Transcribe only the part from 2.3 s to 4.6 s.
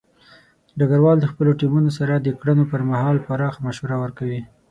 کړنو پر مهال پراخه مشوره ورکوي.